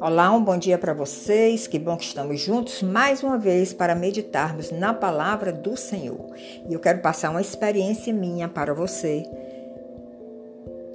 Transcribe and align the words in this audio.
Olá, 0.00 0.32
um 0.32 0.44
bom 0.44 0.56
dia 0.56 0.78
para 0.78 0.94
vocês. 0.94 1.66
Que 1.66 1.78
bom 1.78 1.96
que 1.96 2.04
estamos 2.04 2.40
juntos 2.40 2.82
mais 2.82 3.22
uma 3.22 3.36
vez 3.38 3.72
para 3.72 3.94
meditarmos 3.94 4.70
na 4.70 4.94
palavra 4.94 5.52
do 5.52 5.76
Senhor. 5.76 6.30
E 6.68 6.72
eu 6.72 6.78
quero 6.78 7.00
passar 7.00 7.30
uma 7.30 7.40
experiência 7.40 8.12
minha 8.12 8.48
para 8.48 8.72
você. 8.72 9.24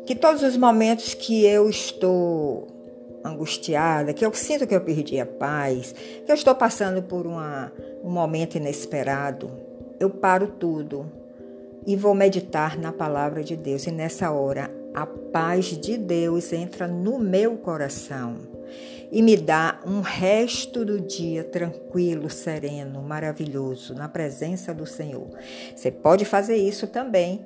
Que 0.05 0.15
todos 0.15 0.41
os 0.43 0.55
momentos 0.55 1.13
que 1.13 1.45
eu 1.45 1.69
estou 1.69 2.67
angustiada, 3.23 4.13
que 4.13 4.25
eu 4.25 4.33
sinto 4.33 4.65
que 4.65 4.75
eu 4.75 4.81
perdi 4.81 5.19
a 5.19 5.25
paz, 5.25 5.93
que 6.25 6.31
eu 6.31 6.35
estou 6.35 6.55
passando 6.55 7.03
por 7.03 7.27
uma, 7.27 7.73
um 8.03 8.09
momento 8.09 8.55
inesperado, 8.55 9.51
eu 9.99 10.09
paro 10.09 10.47
tudo 10.47 11.26
e 11.87 11.95
vou 11.95 12.13
meditar 12.13 12.77
na 12.77 12.91
palavra 12.91 13.41
de 13.41 13.55
Deus. 13.55 13.87
E 13.87 13.91
nessa 13.91 14.29
hora, 14.29 14.69
a 14.93 15.05
paz 15.05 15.65
de 15.67 15.97
Deus 15.97 16.51
entra 16.51 16.85
no 16.85 17.17
meu 17.17 17.55
coração 17.55 18.35
e 19.09 19.21
me 19.21 19.37
dá 19.37 19.79
um 19.85 20.01
resto 20.01 20.83
do 20.83 20.99
dia 20.99 21.45
tranquilo, 21.45 22.29
sereno, 22.29 23.01
maravilhoso, 23.01 23.95
na 23.95 24.09
presença 24.09 24.73
do 24.73 24.85
Senhor. 24.85 25.29
Você 25.73 25.89
pode 25.89 26.25
fazer 26.25 26.57
isso 26.57 26.87
também 26.87 27.45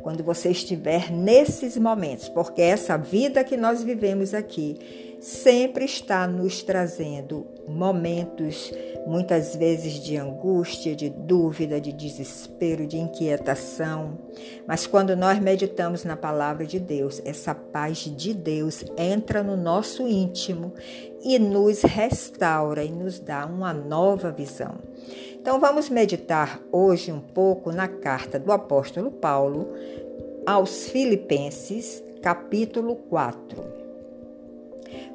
quando 0.00 0.24
você 0.24 0.48
estiver 0.48 1.12
nesses 1.12 1.76
momentos, 1.76 2.28
porque 2.30 2.62
essa 2.62 2.96
vida 2.96 3.44
que 3.44 3.58
nós 3.58 3.82
vivemos 3.82 4.32
aqui 4.32 5.11
sempre 5.22 5.84
está 5.84 6.26
nos 6.26 6.64
trazendo 6.64 7.46
momentos, 7.68 8.74
muitas 9.06 9.54
vezes 9.54 9.94
de 9.94 10.16
angústia, 10.16 10.96
de 10.96 11.08
dúvida, 11.08 11.80
de 11.80 11.92
desespero, 11.92 12.88
de 12.88 12.98
inquietação. 12.98 14.18
Mas 14.66 14.84
quando 14.84 15.16
nós 15.16 15.38
meditamos 15.38 16.04
na 16.04 16.16
palavra 16.16 16.66
de 16.66 16.80
Deus, 16.80 17.22
essa 17.24 17.54
paz 17.54 17.98
de 17.98 18.34
Deus 18.34 18.84
entra 18.98 19.44
no 19.44 19.56
nosso 19.56 20.08
íntimo 20.08 20.74
e 21.22 21.38
nos 21.38 21.82
restaura 21.82 22.82
e 22.82 22.90
nos 22.90 23.20
dá 23.20 23.46
uma 23.46 23.72
nova 23.72 24.32
visão. 24.32 24.74
Então 25.40 25.60
vamos 25.60 25.88
meditar 25.88 26.60
hoje 26.72 27.12
um 27.12 27.20
pouco 27.20 27.70
na 27.70 27.86
carta 27.86 28.40
do 28.40 28.50
apóstolo 28.50 29.12
Paulo 29.12 29.72
aos 30.44 30.88
Filipenses, 30.88 32.02
capítulo 32.20 32.96
4. 32.96 33.71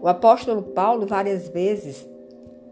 O 0.02 0.08
apóstolo 0.08 0.62
Paulo, 0.62 1.06
várias 1.06 1.48
vezes, 1.48 2.08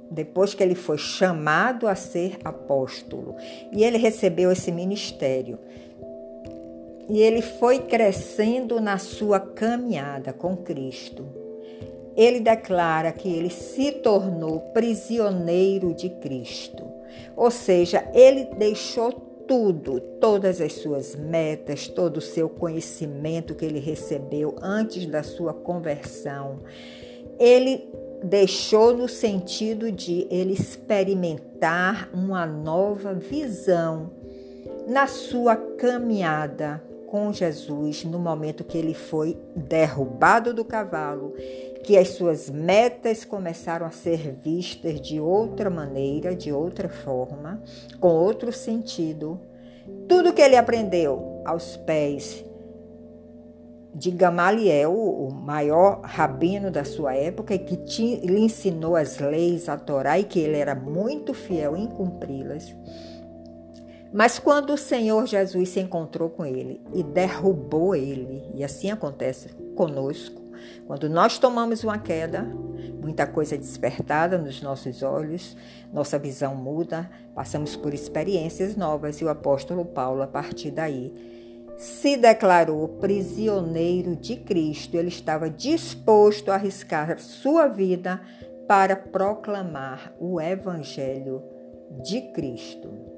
depois 0.09 0.53
que 0.53 0.61
ele 0.61 0.75
foi 0.75 0.97
chamado 0.97 1.87
a 1.87 1.95
ser 1.95 2.37
apóstolo, 2.43 3.35
e 3.71 3.83
ele 3.83 3.97
recebeu 3.97 4.51
esse 4.51 4.71
ministério, 4.71 5.57
e 7.09 7.21
ele 7.21 7.41
foi 7.41 7.79
crescendo 7.79 8.79
na 8.79 8.97
sua 8.97 9.39
caminhada 9.39 10.33
com 10.33 10.55
Cristo. 10.57 11.25
Ele 12.15 12.39
declara 12.39 13.11
que 13.11 13.27
ele 13.27 13.49
se 13.49 13.91
tornou 13.91 14.59
prisioneiro 14.73 15.93
de 15.93 16.09
Cristo. 16.09 16.83
Ou 17.35 17.51
seja, 17.51 18.09
ele 18.13 18.45
deixou 18.57 19.11
tudo, 19.11 19.99
todas 20.19 20.59
as 20.59 20.73
suas 20.73 21.15
metas, 21.15 21.87
todo 21.87 22.17
o 22.17 22.21
seu 22.21 22.49
conhecimento 22.49 23.53
que 23.53 23.65
ele 23.65 23.79
recebeu 23.79 24.55
antes 24.61 25.05
da 25.05 25.21
sua 25.21 25.53
conversão 25.53 26.61
ele 27.39 27.87
deixou 28.23 28.95
no 28.95 29.07
sentido 29.07 29.91
de 29.91 30.27
ele 30.31 30.53
experimentar 30.53 32.09
uma 32.13 32.45
nova 32.45 33.13
visão 33.13 34.11
na 34.87 35.07
sua 35.07 35.55
caminhada 35.55 36.81
com 37.07 37.31
Jesus 37.31 38.03
no 38.03 38.19
momento 38.19 38.63
que 38.63 38.77
ele 38.77 38.93
foi 38.93 39.37
derrubado 39.55 40.53
do 40.53 40.65
cavalo, 40.65 41.33
que 41.83 41.97
as 41.97 42.09
suas 42.09 42.49
metas 42.49 43.23
começaram 43.23 43.85
a 43.85 43.91
ser 43.91 44.33
vistas 44.33 44.99
de 44.99 45.19
outra 45.19 45.69
maneira, 45.69 46.35
de 46.35 46.51
outra 46.51 46.89
forma, 46.89 47.61
com 47.99 48.09
outro 48.09 48.51
sentido. 48.51 49.39
Tudo 50.07 50.33
que 50.33 50.41
ele 50.41 50.55
aprendeu 50.55 51.41
aos 51.45 51.77
pés 51.77 52.43
de 53.95 54.11
Gamaliel, 54.11 54.93
o 54.93 55.33
maior 55.33 56.01
rabino 56.03 56.69
da 56.69 56.83
sua 56.83 57.15
época, 57.15 57.57
que 57.57 58.17
lhe 58.17 58.41
ensinou 58.41 58.97
as 58.97 59.19
leis, 59.19 59.69
a 59.69 59.77
Torá, 59.77 60.19
e 60.19 60.25
que 60.25 60.37
ele 60.37 60.57
era 60.57 60.75
muito 60.75 61.33
fiel 61.33 61.77
em 61.77 61.87
cumpri-las. 61.87 62.75
Mas 64.11 64.37
quando 64.37 64.73
o 64.73 64.77
Senhor 64.77 65.25
Jesus 65.25 65.69
se 65.69 65.79
encontrou 65.79 66.29
com 66.29 66.45
ele 66.45 66.81
e 66.93 67.03
derrubou 67.03 67.95
ele, 67.95 68.43
e 68.53 68.65
assim 68.65 68.91
acontece 68.91 69.49
conosco, 69.77 70.41
quando 70.85 71.09
nós 71.09 71.39
tomamos 71.39 71.81
uma 71.83 71.97
queda, 71.97 72.43
muita 73.01 73.25
coisa 73.25 73.55
é 73.55 73.57
despertada 73.57 74.37
nos 74.37 74.61
nossos 74.61 75.03
olhos, 75.03 75.55
nossa 75.93 76.19
visão 76.19 76.53
muda, 76.53 77.09
passamos 77.33 77.77
por 77.77 77.93
experiências 77.93 78.75
novas 78.75 79.21
e 79.21 79.23
o 79.23 79.29
apóstolo 79.29 79.85
Paulo, 79.85 80.21
a 80.21 80.27
partir 80.27 80.71
daí, 80.71 81.13
se 81.77 82.15
declarou 82.17 82.87
prisioneiro 82.87 84.15
de 84.15 84.35
Cristo. 84.35 84.95
Ele 84.95 85.09
estava 85.09 85.49
disposto 85.49 86.49
a 86.51 86.55
arriscar 86.55 87.19
sua 87.19 87.67
vida 87.67 88.21
para 88.67 88.95
proclamar 88.95 90.13
o 90.19 90.39
Evangelho 90.41 91.43
de 92.03 92.21
Cristo. 92.33 93.15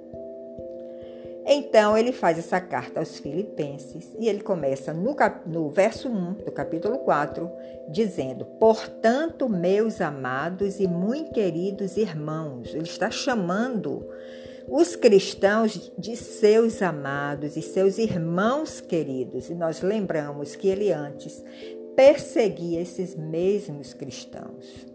Então 1.49 1.97
ele 1.97 2.11
faz 2.11 2.37
essa 2.37 2.59
carta 2.59 2.99
aos 2.99 3.19
Filipenses 3.19 4.13
e 4.19 4.27
ele 4.27 4.41
começa 4.41 4.93
no, 4.93 5.15
cap... 5.15 5.47
no 5.49 5.69
verso 5.69 6.09
1 6.09 6.33
do 6.45 6.51
capítulo 6.51 6.97
4, 6.99 7.49
dizendo: 7.89 8.43
Portanto, 8.43 9.47
meus 9.47 10.01
amados 10.01 10.81
e 10.81 10.87
muito 10.87 11.31
queridos 11.31 11.95
irmãos, 11.95 12.75
ele 12.75 12.83
está 12.83 13.09
chamando 13.09 14.05
os 14.67 14.95
cristãos 14.95 15.91
de 15.97 16.15
seus 16.15 16.81
amados 16.81 17.55
e 17.55 17.61
seus 17.61 17.97
irmãos 17.97 18.81
queridos. 18.81 19.49
E 19.49 19.55
nós 19.55 19.81
lembramos 19.81 20.55
que 20.55 20.67
ele 20.67 20.91
antes 20.91 21.43
perseguia 21.95 22.81
esses 22.81 23.15
mesmos 23.15 23.93
cristãos. 23.93 24.85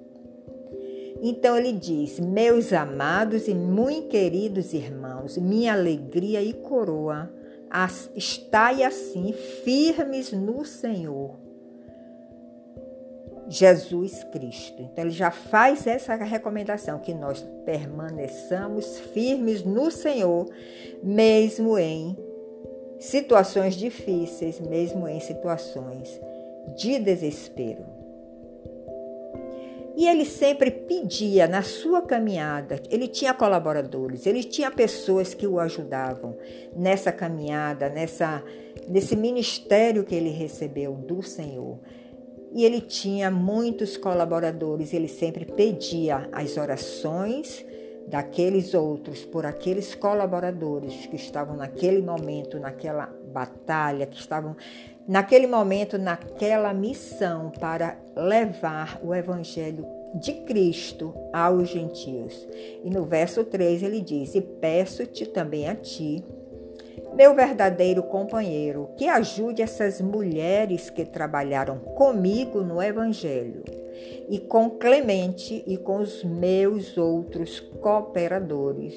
Então 1.22 1.56
ele 1.56 1.72
diz: 1.72 2.20
Meus 2.20 2.72
amados 2.72 3.48
e 3.48 3.54
muito 3.54 4.08
queridos 4.08 4.72
irmãos, 4.72 5.38
minha 5.38 5.72
alegria 5.72 6.42
e 6.42 6.52
coroa, 6.52 7.32
estai 8.14 8.82
assim 8.82 9.32
firmes 9.64 10.32
no 10.32 10.64
Senhor 10.64 11.41
Jesus 13.52 14.24
Cristo. 14.24 14.80
Então, 14.80 15.04
ele 15.04 15.10
já 15.10 15.30
faz 15.30 15.86
essa 15.86 16.14
recomendação 16.14 16.98
que 16.98 17.12
nós 17.12 17.46
permaneçamos 17.66 18.98
firmes 19.12 19.62
no 19.62 19.90
Senhor, 19.90 20.48
mesmo 21.02 21.78
em 21.78 22.16
situações 22.98 23.74
difíceis, 23.74 24.58
mesmo 24.58 25.06
em 25.06 25.20
situações 25.20 26.18
de 26.78 26.98
desespero. 26.98 27.84
E 29.94 30.08
ele 30.08 30.24
sempre 30.24 30.70
pedia 30.70 31.46
na 31.46 31.60
sua 31.60 32.00
caminhada, 32.00 32.80
ele 32.88 33.06
tinha 33.06 33.34
colaboradores, 33.34 34.24
ele 34.24 34.42
tinha 34.42 34.70
pessoas 34.70 35.34
que 35.34 35.46
o 35.46 35.60
ajudavam 35.60 36.34
nessa 36.74 37.12
caminhada, 37.12 37.90
nessa 37.90 38.42
nesse 38.88 39.14
ministério 39.14 40.04
que 40.04 40.14
ele 40.14 40.30
recebeu 40.30 40.94
do 40.94 41.22
Senhor 41.22 41.78
e 42.54 42.64
ele 42.64 42.80
tinha 42.80 43.30
muitos 43.30 43.96
colaboradores. 43.96 44.92
Ele 44.92 45.08
sempre 45.08 45.44
pedia 45.44 46.28
as 46.32 46.56
orações 46.56 47.64
daqueles 48.06 48.74
outros 48.74 49.24
por 49.24 49.46
aqueles 49.46 49.94
colaboradores 49.94 51.06
que 51.06 51.16
estavam 51.16 51.56
naquele 51.56 52.02
momento, 52.02 52.58
naquela 52.58 53.06
batalha, 53.32 54.06
que 54.06 54.18
estavam 54.18 54.56
naquele 55.08 55.46
momento, 55.46 55.98
naquela 55.98 56.74
missão 56.74 57.50
para 57.50 57.96
levar 58.14 59.00
o 59.02 59.14
evangelho 59.14 59.86
de 60.14 60.32
Cristo 60.44 61.14
aos 61.32 61.68
gentios. 61.70 62.46
E 62.84 62.90
no 62.90 63.04
verso 63.04 63.44
3 63.44 63.82
ele 63.82 64.00
diz: 64.00 64.34
E 64.34 64.40
peço-te 64.40 65.26
também 65.26 65.68
a 65.68 65.74
ti 65.74 66.22
meu 67.14 67.34
verdadeiro 67.34 68.02
companheiro, 68.02 68.90
que 68.96 69.08
ajude 69.08 69.62
essas 69.62 70.00
mulheres 70.00 70.90
que 70.90 71.04
trabalharam 71.04 71.78
comigo 71.78 72.62
no 72.62 72.82
Evangelho, 72.82 73.62
e 74.28 74.38
com 74.38 74.70
Clemente 74.70 75.62
e 75.66 75.76
com 75.76 75.98
os 75.98 76.24
meus 76.24 76.96
outros 76.96 77.60
cooperadores, 77.60 78.94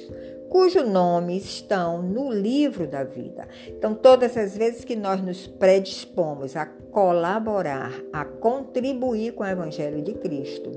cujos 0.49 0.87
nomes 0.87 1.43
estão 1.45 2.01
no 2.01 2.31
livro 2.31 2.87
da 2.87 3.03
vida. 3.03 3.47
Então, 3.67 3.93
todas 3.93 4.37
as 4.37 4.55
vezes 4.55 4.85
que 4.85 4.95
nós 4.95 5.21
nos 5.21 5.47
predispomos 5.47 6.55
a 6.55 6.65
colaborar, 6.65 7.91
a 8.13 8.23
contribuir 8.23 9.33
com 9.33 9.43
o 9.43 9.47
Evangelho 9.47 10.01
de 10.01 10.13
Cristo, 10.13 10.71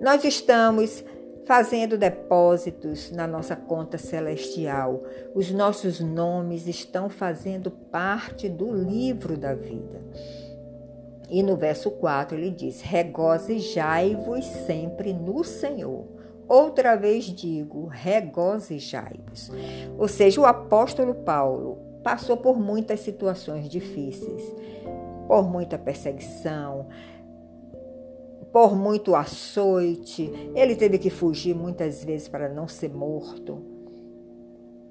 nós 0.00 0.24
estamos 0.24 1.04
fazendo 1.46 1.96
depósitos 1.96 3.10
na 3.12 3.26
nossa 3.26 3.54
conta 3.54 3.96
celestial. 3.96 5.02
Os 5.34 5.50
nossos 5.52 6.00
nomes 6.00 6.66
estão 6.66 7.08
fazendo 7.08 7.70
parte 7.70 8.48
do 8.48 8.70
livro 8.72 9.38
da 9.38 9.54
vida. 9.54 10.02
E 11.30 11.42
no 11.42 11.56
verso 11.56 11.90
4 11.90 12.36
ele 12.36 12.50
diz: 12.50 12.82
Regozijai-vos 12.82 14.44
sempre 14.44 15.12
no 15.12 15.42
Senhor. 15.44 16.04
Outra 16.48 16.96
vez 16.96 17.24
digo, 17.24 17.86
regozijai-vos. 17.86 19.50
Ou 19.98 20.06
seja, 20.06 20.40
o 20.40 20.44
apóstolo 20.44 21.14
Paulo 21.14 21.78
passou 22.04 22.36
por 22.36 22.58
muitas 22.58 23.00
situações 23.00 23.68
difíceis, 23.68 24.54
por 25.26 25.42
muita 25.42 25.76
perseguição, 25.76 26.86
por 28.56 28.74
muito 28.74 29.14
açoite, 29.14 30.32
ele 30.54 30.74
teve 30.74 30.96
que 30.96 31.10
fugir 31.10 31.54
muitas 31.54 32.02
vezes 32.02 32.26
para 32.26 32.48
não 32.48 32.66
ser 32.66 32.88
morto. 32.88 33.62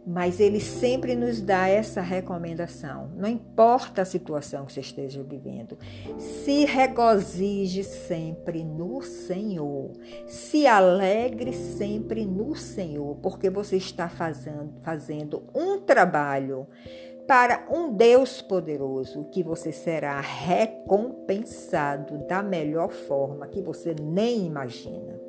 Mas 0.06 0.40
ele 0.40 0.60
sempre 0.60 1.16
nos 1.16 1.42
dá 1.42 1.68
essa 1.68 2.00
recomendação. 2.00 3.10
Não 3.18 3.28
importa 3.28 4.04
a 4.04 4.06
situação 4.06 4.68
que 4.68 4.74
você 4.74 4.82
esteja 4.82 5.24
vivendo, 5.24 5.80
se 6.20 6.64
regozije 6.64 7.84
sempre 7.84 8.64
no 8.64 9.02
Senhor. 9.02 9.94
Se 10.28 10.68
alegre 10.68 11.52
sempre 11.52 12.24
no 12.24 12.56
Senhor, 12.56 13.16
porque 13.16 13.50
você 13.50 13.78
está 13.78 14.08
fazendo, 14.08 14.76
fazendo 14.84 15.42
um 15.56 15.80
trabalho 15.80 16.68
para 17.28 17.68
um 17.72 17.92
Deus 17.92 18.42
poderoso 18.42 19.26
que 19.32 19.42
você 19.42 19.72
será 19.72 20.20
recompensado 20.20 22.20
da 22.28 22.44
melhor 22.44 22.92
forma 22.92 23.48
que 23.48 23.62
você 23.62 23.96
nem 24.00 24.46
imagina. 24.46 25.20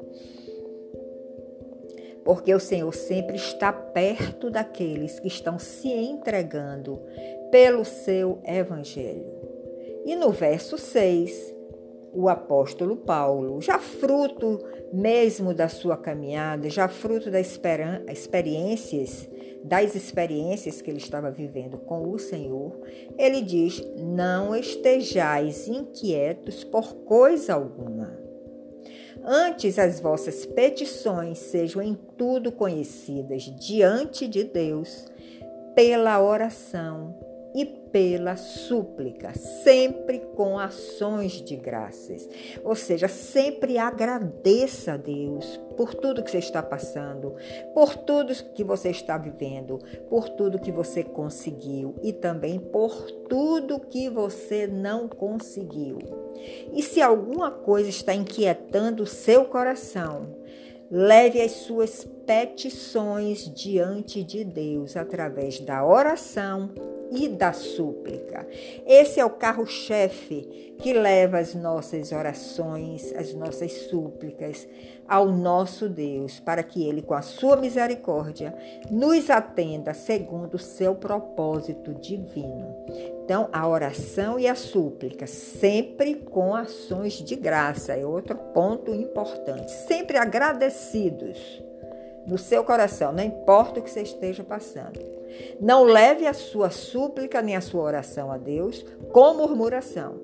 Porque 2.24 2.52
o 2.52 2.60
Senhor 2.60 2.92
sempre 2.92 3.36
está 3.36 3.72
perto 3.72 4.50
daqueles 4.50 5.20
que 5.20 5.28
estão 5.28 5.58
se 5.58 5.88
entregando 5.88 7.00
pelo 7.50 7.84
seu 7.84 8.40
evangelho. 8.44 9.36
E 10.04 10.16
no 10.16 10.30
verso 10.30 10.76
6, 10.76 11.55
o 12.12 12.28
apóstolo 12.28 12.96
Paulo, 12.96 13.60
já 13.60 13.78
fruto 13.78 14.58
mesmo 14.92 15.52
da 15.52 15.68
sua 15.68 15.96
caminhada, 15.96 16.70
já 16.70 16.88
fruto 16.88 17.30
das 17.30 17.58
experiências 18.08 19.28
das 19.66 19.96
experiências 19.96 20.80
que 20.80 20.88
ele 20.88 20.98
estava 20.98 21.30
vivendo 21.30 21.76
com 21.76 22.08
o 22.08 22.18
Senhor, 22.18 22.80
ele 23.18 23.42
diz: 23.42 23.82
Não 23.96 24.54
estejais 24.54 25.66
inquietos 25.66 26.62
por 26.62 26.94
coisa 26.98 27.54
alguma. 27.54 28.16
Antes 29.24 29.78
as 29.78 29.98
vossas 29.98 30.46
petições 30.46 31.38
sejam 31.38 31.82
em 31.82 31.98
tudo 32.16 32.52
conhecidas 32.52 33.42
diante 33.42 34.28
de 34.28 34.44
Deus 34.44 35.06
pela 35.74 36.22
oração 36.22 37.18
e 37.56 37.64
pela 37.64 38.36
súplica, 38.36 39.32
sempre 39.32 40.18
com 40.36 40.58
ações 40.58 41.32
de 41.40 41.56
graças. 41.56 42.28
Ou 42.62 42.76
seja, 42.76 43.08
sempre 43.08 43.78
agradeça 43.78 44.92
a 44.92 44.96
Deus 44.98 45.58
por 45.74 45.94
tudo 45.94 46.22
que 46.22 46.30
você 46.30 46.36
está 46.36 46.62
passando, 46.62 47.34
por 47.72 47.96
tudo 47.96 48.34
que 48.52 48.62
você 48.62 48.90
está 48.90 49.16
vivendo, 49.16 49.78
por 50.10 50.28
tudo 50.28 50.58
que 50.58 50.70
você 50.70 51.02
conseguiu 51.02 51.94
e 52.02 52.12
também 52.12 52.60
por 52.60 53.10
tudo 53.26 53.80
que 53.80 54.10
você 54.10 54.66
não 54.66 55.08
conseguiu. 55.08 55.96
E 56.74 56.82
se 56.82 57.00
alguma 57.00 57.50
coisa 57.50 57.88
está 57.88 58.12
inquietando 58.12 59.04
o 59.04 59.06
seu 59.06 59.46
coração, 59.46 60.36
leve 60.90 61.40
as 61.40 61.52
suas 61.52 62.04
petições 62.26 63.50
diante 63.54 64.22
de 64.22 64.44
Deus 64.44 64.94
através 64.94 65.58
da 65.58 65.86
oração 65.86 66.95
e 67.10 67.28
da 67.28 67.52
súplica. 67.52 68.46
Esse 68.86 69.20
é 69.20 69.24
o 69.24 69.30
carro-chefe 69.30 70.74
que 70.78 70.92
leva 70.92 71.38
as 71.38 71.54
nossas 71.54 72.12
orações, 72.12 73.12
as 73.14 73.32
nossas 73.34 73.72
súplicas 73.72 74.68
ao 75.08 75.26
nosso 75.26 75.88
Deus, 75.88 76.40
para 76.40 76.62
que 76.62 76.86
Ele, 76.86 77.00
com 77.00 77.14
a 77.14 77.22
sua 77.22 77.56
misericórdia, 77.56 78.54
nos 78.90 79.30
atenda 79.30 79.94
segundo 79.94 80.54
o 80.54 80.58
seu 80.58 80.94
propósito 80.94 81.94
divino. 81.94 82.74
Então, 83.24 83.48
a 83.52 83.66
oração 83.66 84.38
e 84.38 84.46
a 84.46 84.54
súplica, 84.54 85.26
sempre 85.26 86.14
com 86.14 86.54
ações 86.54 87.14
de 87.14 87.36
graça, 87.36 87.94
é 87.94 88.04
outro 88.04 88.36
ponto 88.36 88.92
importante. 88.92 89.70
Sempre 89.72 90.18
agradecidos 90.18 91.62
no 92.26 92.36
seu 92.36 92.64
coração, 92.64 93.12
não 93.12 93.22
importa 93.22 93.80
o 93.80 93.82
que 93.82 93.90
você 93.90 94.02
esteja 94.02 94.42
passando. 94.42 95.00
Não 95.60 95.84
leve 95.84 96.26
a 96.26 96.32
sua 96.32 96.70
súplica 96.70 97.42
nem 97.42 97.56
a 97.56 97.60
sua 97.60 97.82
oração 97.82 98.32
a 98.32 98.38
Deus 98.38 98.84
com 99.12 99.34
murmuração. 99.34 100.20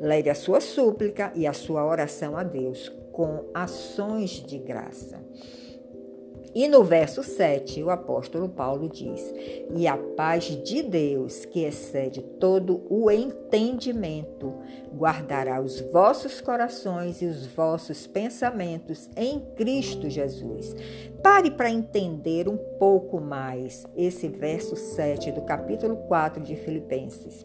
Leve 0.00 0.28
a 0.28 0.34
sua 0.34 0.60
súplica 0.60 1.32
e 1.34 1.46
a 1.46 1.52
sua 1.52 1.84
oração 1.84 2.36
a 2.36 2.42
Deus 2.42 2.92
com 3.12 3.44
ações 3.54 4.30
de 4.30 4.58
graça. 4.58 5.18
E 6.56 6.68
no 6.68 6.82
verso 6.82 7.22
7, 7.22 7.82
o 7.82 7.90
apóstolo 7.90 8.48
Paulo 8.48 8.88
diz: 8.88 9.30
E 9.74 9.86
a 9.86 9.94
paz 9.94 10.44
de 10.44 10.82
Deus, 10.82 11.44
que 11.44 11.64
excede 11.64 12.22
todo 12.22 12.82
o 12.88 13.10
entendimento, 13.10 14.54
guardará 14.90 15.60
os 15.60 15.82
vossos 15.92 16.40
corações 16.40 17.20
e 17.20 17.26
os 17.26 17.44
vossos 17.44 18.06
pensamentos 18.06 19.10
em 19.14 19.40
Cristo 19.54 20.08
Jesus. 20.08 20.74
Pare 21.22 21.50
para 21.50 21.68
entender 21.68 22.48
um 22.48 22.56
pouco 22.56 23.20
mais 23.20 23.86
esse 23.94 24.26
verso 24.26 24.76
7 24.76 25.32
do 25.32 25.42
capítulo 25.42 25.94
4 26.08 26.42
de 26.42 26.56
Filipenses. 26.56 27.44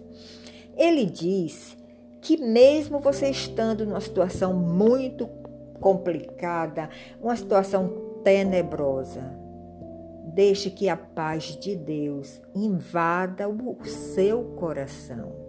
Ele 0.77 1.03
diz 1.03 1.75
que, 2.21 2.37
mesmo 2.37 3.01
você 3.01 3.29
estando 3.29 3.85
numa 3.85 3.99
situação 3.99 4.53
muito 4.53 5.27
complicada, 5.81 6.89
uma 7.21 7.35
situação 7.35 8.10
tenebrosa. 8.23 9.39
Deixe 10.33 10.69
que 10.69 10.87
a 10.87 10.95
paz 10.95 11.57
de 11.57 11.75
Deus 11.75 12.41
invada 12.55 13.49
o 13.49 13.83
seu 13.83 14.43
coração. 14.55 15.41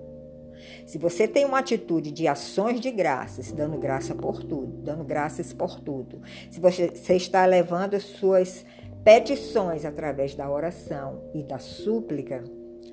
Se 0.86 0.98
você 0.98 1.26
tem 1.26 1.44
uma 1.44 1.58
atitude 1.58 2.10
de 2.10 2.26
ações 2.26 2.80
de 2.80 2.90
graças, 2.90 3.52
dando 3.52 3.78
graça 3.78 4.14
por 4.14 4.42
tudo, 4.42 4.82
dando 4.82 5.04
graças 5.04 5.52
por 5.52 5.80
tudo, 5.80 6.20
se 6.50 6.60
você, 6.60 6.88
você 6.88 7.16
está 7.16 7.44
levando 7.46 7.94
as 7.94 8.02
suas 8.02 8.64
petições 9.04 9.84
através 9.84 10.34
da 10.34 10.50
oração 10.50 11.22
e 11.34 11.42
da 11.42 11.58
súplica, 11.58 12.44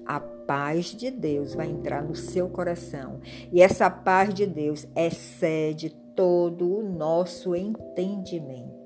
a 0.06 0.20
paz 0.20 0.88
de 0.88 1.12
Deus 1.12 1.54
vai 1.54 1.68
entrar 1.68 2.04
no 2.04 2.16
seu 2.16 2.50
coração. 2.50 3.20
E 3.52 3.62
essa 3.62 3.90
paz 3.90 4.34
de 4.34 4.48
Deus 4.48 4.88
excede 4.96 5.92
todo 6.16 6.78
o 6.78 6.84
nosso 6.84 7.56
entendimento. 7.56 8.79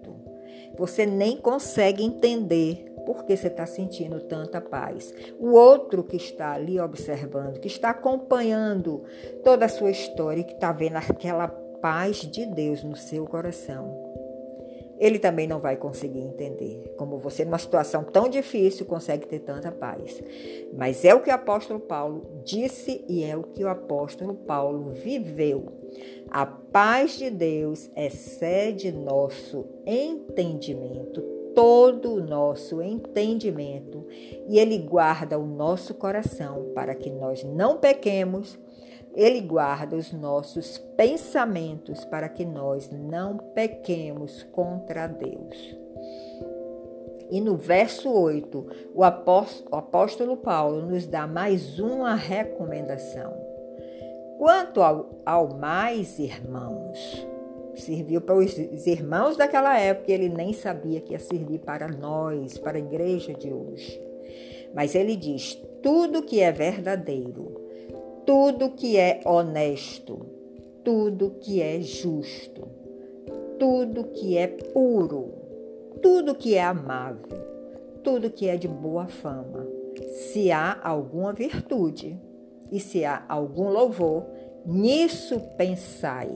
Você 0.76 1.06
nem 1.06 1.38
consegue 1.38 2.04
entender 2.04 2.94
por 3.06 3.26
que 3.26 3.36
você 3.36 3.48
está 3.48 3.66
sentindo 3.66 4.22
tanta 4.22 4.62
paz. 4.62 5.14
O 5.40 5.52
outro 5.52 6.04
que 6.04 6.16
está 6.16 6.54
ali 6.54 6.80
observando, 6.80 7.60
que 7.60 7.68
está 7.68 7.90
acompanhando 7.90 9.04
toda 9.44 9.66
a 9.66 9.70
sua 9.70 9.92
história, 9.92 10.44
que 10.44 10.54
está 10.54 10.72
vendo 10.72 10.98
aquela 10.98 11.48
paz 11.48 12.18
de 12.18 12.46
Deus 12.46 12.84
no 12.84 12.96
seu 12.96 13.26
coração, 13.26 14.14
ele 14.98 15.20
também 15.20 15.48
não 15.48 15.60
vai 15.60 15.76
conseguir 15.76 16.22
entender 16.22 16.94
como 16.98 17.18
você, 17.18 17.44
numa 17.44 17.58
situação 17.58 18.04
tão 18.04 18.30
difícil, 18.30 18.86
consegue 18.86 19.28
ter 19.28 19.40
tanta 19.40 19.72
paz. 19.72 20.24
Mas 20.78 21.04
é 21.04 21.14
o 21.14 21.20
que 21.20 21.30
o 21.30 21.34
apóstolo 21.34 21.80
Paulo 21.80 22.42
disse 22.46 23.04
e 23.10 23.24
é 23.24 23.36
o 23.36 23.44
que 23.44 23.64
o 23.64 23.68
apóstolo 23.68 24.34
Paulo 24.34 24.92
viveu. 24.92 25.83
A 26.30 26.46
paz 26.46 27.18
de 27.18 27.30
Deus 27.30 27.92
excede 27.96 28.92
nosso 28.92 29.66
entendimento, 29.86 31.22
todo 31.54 32.16
o 32.16 32.24
nosso 32.24 32.82
entendimento, 32.82 34.06
e 34.48 34.58
Ele 34.58 34.80
guarda 34.80 35.38
o 35.38 35.46
nosso 35.46 35.94
coração 35.94 36.72
para 36.74 36.96
que 36.96 37.10
nós 37.10 37.44
não 37.44 37.78
pequemos. 37.78 38.58
Ele 39.16 39.42
guarda 39.42 39.96
os 39.96 40.12
nossos 40.12 40.80
pensamentos 40.98 42.04
para 42.04 42.28
que 42.28 42.44
nós 42.44 42.90
não 42.90 43.38
pequemos 43.38 44.42
contra 44.52 45.06
Deus. 45.06 45.78
E 47.30 47.40
no 47.40 47.56
verso 47.56 48.12
8, 48.12 48.92
o 48.94 49.04
apóstolo 49.04 50.38
Paulo 50.38 50.82
nos 50.82 51.06
dá 51.06 51.28
mais 51.28 51.80
uma 51.80 52.16
recomendação. 52.16 53.43
Quanto 54.44 54.82
ao, 54.82 55.10
ao 55.26 55.58
mais 55.58 56.20
irmãos, 56.20 57.26
serviu 57.76 58.20
para 58.20 58.36
os 58.36 58.58
irmãos 58.86 59.38
daquela 59.38 59.80
época, 59.80 60.12
ele 60.12 60.28
nem 60.28 60.52
sabia 60.52 61.00
que 61.00 61.14
ia 61.14 61.20
servir 61.20 61.60
para 61.60 61.88
nós, 61.88 62.58
para 62.58 62.78
a 62.78 62.82
igreja 62.82 63.34
de 63.34 63.54
hoje. 63.54 63.98
Mas 64.76 64.96
ele 64.96 65.16
diz: 65.16 65.58
tudo 65.82 66.24
que 66.24 66.42
é 66.42 66.52
verdadeiro, 66.52 67.56
tudo 68.26 68.72
que 68.72 68.98
é 68.98 69.22
honesto, 69.24 70.26
tudo 70.84 71.38
que 71.40 71.62
é 71.62 71.80
justo, 71.80 72.68
tudo 73.58 74.04
que 74.08 74.38
é 74.38 74.48
puro, 74.48 75.32
tudo 76.02 76.36
que 76.36 76.56
é 76.56 76.64
amável, 76.66 77.40
tudo 78.04 78.30
que 78.30 78.50
é 78.50 78.58
de 78.58 78.68
boa 78.68 79.08
fama, 79.08 79.66
se 80.10 80.52
há 80.52 80.82
alguma 80.84 81.32
virtude 81.32 82.20
e 82.74 82.80
se 82.80 83.06
há 83.06 83.24
algum 83.30 83.70
louvor, 83.70 84.26
nisso 84.66 85.40
pensai. 85.56 86.28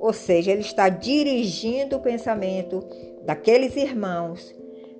Ou 0.00 0.12
seja, 0.12 0.50
ele 0.50 0.62
está 0.62 0.88
dirigindo 0.88 1.96
o 1.96 2.00
pensamento 2.00 2.84
daqueles 3.24 3.76
irmãos 3.76 4.52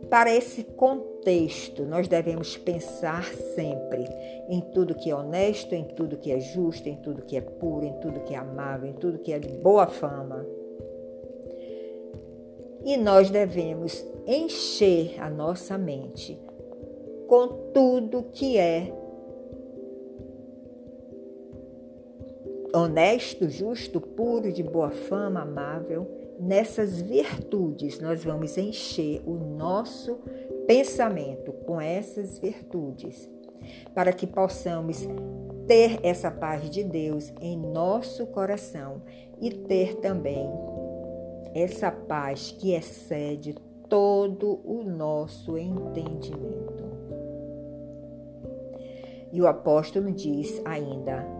para 0.08 0.32
esse 0.32 0.62
contexto. 0.62 1.84
Nós 1.84 2.06
devemos 2.06 2.56
pensar 2.56 3.24
sempre 3.56 4.04
em 4.48 4.60
tudo 4.60 4.94
que 4.94 5.10
é 5.10 5.14
honesto, 5.14 5.74
em 5.74 5.82
tudo 5.82 6.16
que 6.16 6.30
é 6.30 6.38
justo, 6.38 6.88
em 6.88 6.94
tudo 6.96 7.22
que 7.22 7.36
é 7.36 7.40
puro, 7.40 7.84
em 7.84 7.94
tudo 7.94 8.20
que 8.20 8.32
é 8.32 8.38
amável, 8.38 8.88
em 8.88 8.94
tudo 8.94 9.18
que 9.18 9.32
é 9.32 9.40
de 9.40 9.48
boa 9.48 9.88
fama. 9.88 10.46
E 12.84 12.96
nós 12.96 13.28
devemos 13.28 14.06
encher 14.24 15.20
a 15.20 15.28
nossa 15.28 15.76
mente 15.76 16.38
com 17.26 17.48
tudo 17.72 18.26
que 18.32 18.56
é 18.56 18.92
honesto, 22.72 23.48
justo, 23.48 24.00
puro, 24.00 24.52
de 24.52 24.62
boa 24.62 24.90
fama, 24.90 25.42
amável, 25.42 26.06
nessas 26.38 27.00
virtudes 27.00 28.00
nós 28.00 28.24
vamos 28.24 28.56
encher 28.56 29.22
o 29.26 29.34
nosso 29.34 30.20
pensamento 30.66 31.52
com 31.52 31.80
essas 31.80 32.38
virtudes, 32.38 33.28
para 33.94 34.12
que 34.12 34.26
possamos 34.26 35.06
ter 35.66 36.00
essa 36.02 36.30
paz 36.30 36.68
de 36.70 36.82
Deus 36.82 37.32
em 37.40 37.56
nosso 37.56 38.26
coração 38.26 39.02
e 39.40 39.50
ter 39.50 39.96
também 39.96 40.48
essa 41.54 41.90
paz 41.90 42.52
que 42.52 42.72
excede 42.72 43.54
todo 43.88 44.60
o 44.64 44.82
nosso 44.82 45.58
entendimento. 45.58 46.90
E 49.32 49.40
o 49.40 49.46
apóstolo 49.46 50.10
diz 50.12 50.60
ainda: 50.64 51.39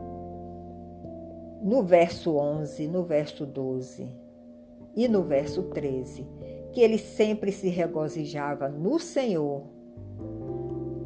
no 1.60 1.82
verso 1.82 2.36
11, 2.36 2.88
no 2.88 3.04
verso 3.04 3.44
12 3.44 4.08
e 4.96 5.06
no 5.06 5.22
verso 5.22 5.64
13, 5.64 6.26
que 6.72 6.80
ele 6.80 6.98
sempre 6.98 7.52
se 7.52 7.68
regozijava 7.68 8.68
no 8.68 8.98
Senhor. 8.98 9.64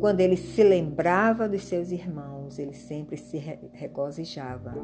Quando 0.00 0.20
ele 0.20 0.36
se 0.36 0.62
lembrava 0.62 1.48
dos 1.48 1.62
seus 1.62 1.90
irmãos, 1.90 2.58
ele 2.58 2.74
sempre 2.74 3.16
se 3.16 3.38
regozijava. 3.72 4.74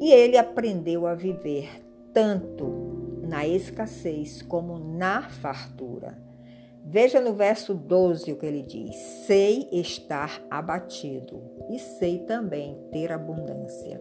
E 0.00 0.10
ele 0.10 0.36
aprendeu 0.36 1.06
a 1.06 1.14
viver 1.14 1.84
tanto 2.12 2.94
na 3.22 3.46
escassez 3.46 4.42
como 4.42 4.78
na 4.78 5.22
fartura. 5.22 6.16
Veja 6.86 7.18
no 7.18 7.32
verso 7.32 7.72
12 7.72 8.30
o 8.30 8.36
que 8.36 8.44
ele 8.44 8.62
diz: 8.62 8.94
Sei 9.26 9.66
estar 9.72 10.44
abatido 10.50 11.40
e 11.70 11.78
sei 11.78 12.18
também 12.18 12.78
ter 12.92 13.10
abundância. 13.10 13.98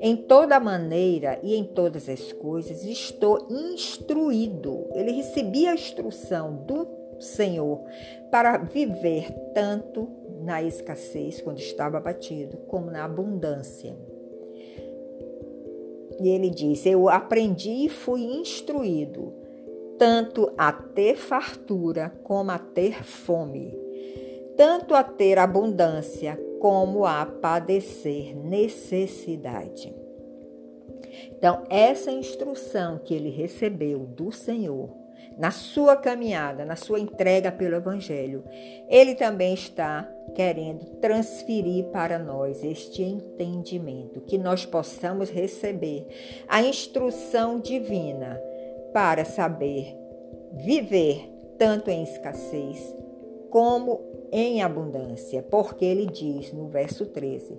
Em 0.00 0.16
toda 0.16 0.58
maneira 0.58 1.38
e 1.40 1.54
em 1.54 1.62
todas 1.62 2.08
as 2.08 2.32
coisas 2.32 2.82
estou 2.84 3.46
instruído. 3.48 4.88
Ele 4.92 5.12
recebia 5.12 5.70
a 5.70 5.74
instrução 5.74 6.56
do 6.66 6.88
Senhor 7.20 7.80
para 8.28 8.58
viver 8.58 9.30
tanto 9.54 10.08
na 10.42 10.62
escassez, 10.62 11.40
quando 11.40 11.58
estava 11.58 11.98
abatido, 11.98 12.56
como 12.66 12.90
na 12.90 13.04
abundância. 13.04 13.94
E 16.20 16.28
ele 16.28 16.50
diz: 16.50 16.84
Eu 16.84 17.08
aprendi 17.08 17.84
e 17.84 17.88
fui 17.88 18.22
instruído 18.22 19.32
tanto 20.00 20.50
a 20.56 20.72
ter 20.72 21.14
fartura 21.14 22.08
como 22.24 22.50
a 22.50 22.58
ter 22.58 23.04
fome, 23.04 23.76
tanto 24.56 24.94
a 24.94 25.04
ter 25.04 25.38
abundância 25.38 26.40
como 26.58 27.04
a 27.04 27.26
padecer 27.26 28.34
necessidade. 28.34 29.94
Então, 31.36 31.64
essa 31.68 32.10
instrução 32.10 32.98
que 32.98 33.12
ele 33.12 33.28
recebeu 33.28 33.98
do 34.06 34.32
Senhor 34.32 34.88
na 35.36 35.50
sua 35.50 35.94
caminhada, 35.96 36.64
na 36.64 36.76
sua 36.76 36.98
entrega 36.98 37.52
pelo 37.52 37.76
Evangelho, 37.76 38.42
ele 38.88 39.14
também 39.14 39.52
está 39.52 40.10
querendo 40.34 40.86
transferir 40.96 41.84
para 41.86 42.18
nós 42.18 42.64
este 42.64 43.02
entendimento, 43.02 44.22
que 44.22 44.38
nós 44.38 44.64
possamos 44.64 45.28
receber 45.28 46.06
a 46.48 46.62
instrução 46.62 47.60
divina 47.60 48.40
para 48.92 49.24
saber 49.24 49.96
viver 50.52 51.30
tanto 51.58 51.90
em 51.90 52.02
escassez 52.02 52.94
como 53.50 54.00
em 54.32 54.62
abundância, 54.62 55.42
porque 55.42 55.84
ele 55.84 56.06
diz 56.06 56.52
no 56.52 56.68
verso 56.68 57.06
13: 57.06 57.58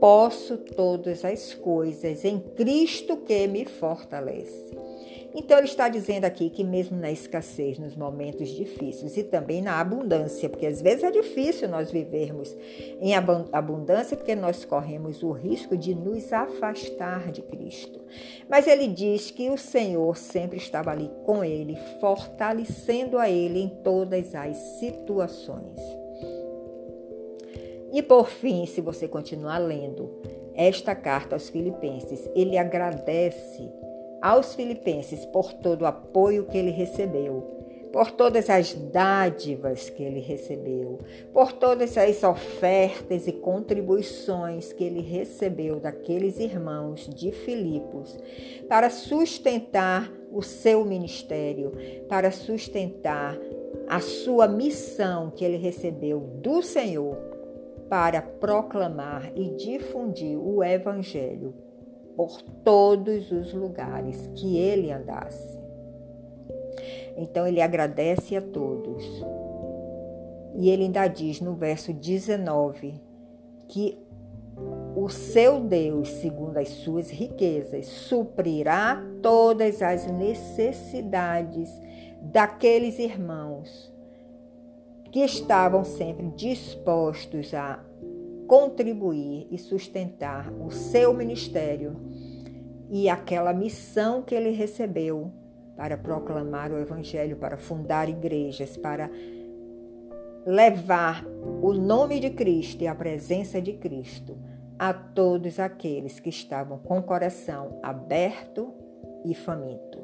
Posso 0.00 0.58
todas 0.58 1.24
as 1.24 1.54
coisas 1.54 2.24
em 2.24 2.38
Cristo 2.38 3.18
que 3.18 3.46
me 3.46 3.64
fortalece. 3.64 4.76
Então, 5.34 5.56
ele 5.56 5.66
está 5.66 5.88
dizendo 5.88 6.24
aqui 6.24 6.50
que, 6.50 6.62
mesmo 6.62 6.98
na 6.98 7.10
escassez, 7.10 7.78
nos 7.78 7.96
momentos 7.96 8.48
difíceis 8.50 9.16
e 9.16 9.24
também 9.24 9.62
na 9.62 9.80
abundância, 9.80 10.48
porque 10.48 10.66
às 10.66 10.82
vezes 10.82 11.04
é 11.04 11.10
difícil 11.10 11.68
nós 11.68 11.90
vivermos 11.90 12.54
em 13.00 13.14
abundância, 13.14 14.16
porque 14.16 14.34
nós 14.34 14.64
corremos 14.64 15.22
o 15.22 15.32
risco 15.32 15.76
de 15.76 15.94
nos 15.94 16.32
afastar 16.32 17.32
de 17.32 17.40
Cristo. 17.42 18.00
Mas 18.48 18.66
ele 18.66 18.86
diz 18.88 19.30
que 19.30 19.48
o 19.48 19.56
Senhor 19.56 20.16
sempre 20.16 20.58
estava 20.58 20.90
ali 20.90 21.10
com 21.24 21.42
ele, 21.42 21.78
fortalecendo 21.98 23.16
a 23.18 23.30
ele 23.30 23.60
em 23.60 23.68
todas 23.68 24.34
as 24.34 24.56
situações. 24.78 25.80
E 27.92 28.02
por 28.02 28.28
fim, 28.28 28.66
se 28.66 28.80
você 28.80 29.06
continuar 29.06 29.58
lendo 29.58 30.10
esta 30.54 30.94
carta 30.94 31.34
aos 31.34 31.48
Filipenses, 31.48 32.28
ele 32.34 32.56
agradece 32.58 33.70
aos 34.22 34.54
filipenses 34.54 35.26
por 35.26 35.52
todo 35.52 35.82
o 35.82 35.86
apoio 35.86 36.44
que 36.44 36.56
ele 36.56 36.70
recebeu, 36.70 37.42
por 37.92 38.12
todas 38.12 38.48
as 38.48 38.72
dádivas 38.72 39.90
que 39.90 40.02
ele 40.02 40.20
recebeu, 40.20 41.00
por 41.32 41.52
todas 41.52 41.98
as 41.98 42.22
ofertas 42.22 43.26
e 43.26 43.32
contribuições 43.32 44.72
que 44.72 44.84
ele 44.84 45.00
recebeu 45.00 45.80
daqueles 45.80 46.38
irmãos 46.38 47.06
de 47.08 47.32
Filipos 47.32 48.16
para 48.68 48.88
sustentar 48.88 50.10
o 50.30 50.40
seu 50.40 50.84
ministério, 50.84 51.72
para 52.08 52.30
sustentar 52.30 53.36
a 53.88 54.00
sua 54.00 54.48
missão 54.48 55.30
que 55.30 55.44
ele 55.44 55.58
recebeu 55.58 56.20
do 56.20 56.62
Senhor 56.62 57.16
para 57.90 58.22
proclamar 58.22 59.30
e 59.36 59.50
difundir 59.50 60.38
o 60.38 60.64
evangelho 60.64 61.52
por 62.16 62.42
todos 62.64 63.30
os 63.30 63.52
lugares 63.52 64.28
que 64.34 64.58
ele 64.58 64.90
andasse. 64.90 65.58
Então 67.16 67.46
ele 67.46 67.60
agradece 67.60 68.36
a 68.36 68.42
todos. 68.42 69.04
E 70.54 70.68
ele 70.70 70.84
ainda 70.84 71.06
diz 71.08 71.40
no 71.40 71.54
verso 71.54 71.92
19 71.92 73.00
que 73.68 73.98
o 74.94 75.08
seu 75.08 75.60
Deus, 75.60 76.08
segundo 76.08 76.58
as 76.58 76.68
suas 76.68 77.10
riquezas, 77.10 77.86
suprirá 77.86 79.02
todas 79.22 79.80
as 79.80 80.06
necessidades 80.06 81.70
daqueles 82.20 82.98
irmãos 82.98 83.92
que 85.10 85.20
estavam 85.20 85.84
sempre 85.84 86.28
dispostos 86.30 87.52
a 87.52 87.82
contribuir 88.46 89.46
e 89.50 89.58
sustentar 89.58 90.52
o 90.52 90.70
seu 90.70 91.12
ministério 91.14 91.96
e 92.90 93.08
aquela 93.08 93.52
missão 93.52 94.22
que 94.22 94.34
ele 94.34 94.50
recebeu 94.50 95.32
para 95.76 95.96
proclamar 95.96 96.70
o 96.70 96.78
Evangelho, 96.78 97.36
para 97.36 97.56
fundar 97.56 98.08
igrejas, 98.08 98.76
para 98.76 99.10
levar 100.44 101.24
o 101.62 101.72
nome 101.72 102.20
de 102.20 102.30
Cristo 102.30 102.82
e 102.82 102.86
a 102.86 102.94
presença 102.94 103.60
de 103.60 103.72
Cristo 103.72 104.36
a 104.78 104.92
todos 104.92 105.58
aqueles 105.58 106.18
que 106.18 106.28
estavam 106.28 106.78
com 106.78 106.98
o 106.98 107.02
coração 107.02 107.78
aberto 107.82 108.72
e 109.24 109.34
faminto. 109.34 109.98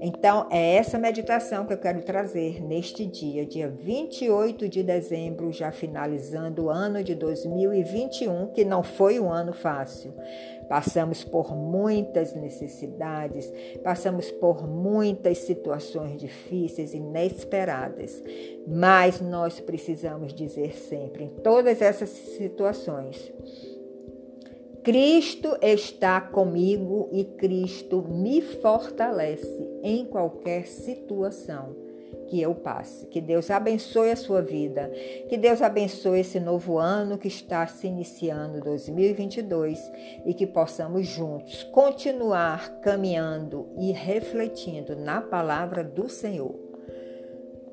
Então, 0.00 0.46
é 0.50 0.74
essa 0.76 0.98
meditação 0.98 1.64
que 1.64 1.72
eu 1.72 1.78
quero 1.78 2.02
trazer 2.02 2.62
neste 2.62 3.06
dia, 3.06 3.46
dia 3.46 3.68
28 3.68 4.68
de 4.68 4.82
dezembro, 4.82 5.50
já 5.52 5.72
finalizando 5.72 6.64
o 6.64 6.70
ano 6.70 7.02
de 7.02 7.14
2021, 7.14 8.48
que 8.48 8.64
não 8.64 8.82
foi 8.82 9.18
um 9.18 9.32
ano 9.32 9.52
fácil. 9.52 10.12
Passamos 10.68 11.24
por 11.24 11.56
muitas 11.56 12.34
necessidades, 12.34 13.50
passamos 13.82 14.30
por 14.32 14.66
muitas 14.66 15.38
situações 15.38 16.20
difíceis, 16.20 16.92
inesperadas, 16.92 18.22
mas 18.66 19.20
nós 19.20 19.60
precisamos 19.60 20.34
dizer 20.34 20.74
sempre, 20.74 21.24
em 21.24 21.28
todas 21.28 21.80
essas 21.80 22.10
situações, 22.10 23.32
Cristo 24.86 25.56
está 25.60 26.20
comigo 26.20 27.08
e 27.10 27.24
Cristo 27.24 28.04
me 28.08 28.40
fortalece 28.40 29.66
em 29.86 30.04
qualquer 30.04 30.66
situação 30.66 31.76
que 32.28 32.40
eu 32.40 32.54
passe. 32.56 33.06
Que 33.06 33.20
Deus 33.20 33.50
abençoe 33.50 34.10
a 34.10 34.16
sua 34.16 34.42
vida, 34.42 34.90
que 35.28 35.36
Deus 35.36 35.62
abençoe 35.62 36.20
esse 36.20 36.40
novo 36.40 36.76
ano 36.76 37.16
que 37.16 37.28
está 37.28 37.64
se 37.68 37.86
iniciando, 37.86 38.60
2022, 38.60 39.78
e 40.24 40.34
que 40.34 40.46
possamos 40.46 41.06
juntos 41.06 41.62
continuar 41.64 42.80
caminhando 42.80 43.68
e 43.78 43.92
refletindo 43.92 44.96
na 44.96 45.20
palavra 45.20 45.84
do 45.84 46.08
Senhor. 46.08 46.54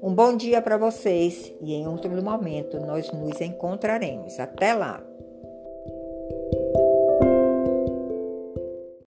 Um 0.02 0.14
bom 0.14 0.36
dia 0.36 0.62
para 0.62 0.78
vocês 0.78 1.52
e 1.62 1.74
em 1.74 1.88
outro 1.88 2.12
momento 2.22 2.80
nós 2.80 3.12
nos 3.12 3.40
encontraremos. 3.42 4.40
Até 4.40 4.74
lá! 4.74 5.13